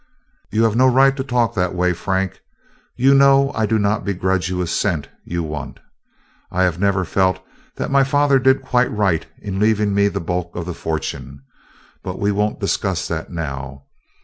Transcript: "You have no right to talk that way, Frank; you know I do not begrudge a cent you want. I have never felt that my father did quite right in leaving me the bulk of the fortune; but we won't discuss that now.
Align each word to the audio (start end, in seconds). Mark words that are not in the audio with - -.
"You 0.51 0.63
have 0.63 0.75
no 0.75 0.87
right 0.87 1.15
to 1.15 1.23
talk 1.23 1.53
that 1.53 1.75
way, 1.75 1.93
Frank; 1.93 2.39
you 2.95 3.13
know 3.13 3.51
I 3.53 3.67
do 3.67 3.77
not 3.77 4.03
begrudge 4.03 4.49
a 4.51 4.65
cent 4.65 5.07
you 5.25 5.43
want. 5.43 5.79
I 6.49 6.63
have 6.63 6.79
never 6.79 7.05
felt 7.05 7.37
that 7.75 7.91
my 7.91 8.03
father 8.03 8.39
did 8.39 8.63
quite 8.63 8.89
right 8.91 9.27
in 9.37 9.59
leaving 9.59 9.93
me 9.93 10.07
the 10.07 10.19
bulk 10.19 10.55
of 10.55 10.65
the 10.65 10.73
fortune; 10.73 11.43
but 12.01 12.17
we 12.17 12.31
won't 12.31 12.59
discuss 12.59 13.07
that 13.09 13.31
now. 13.31 13.83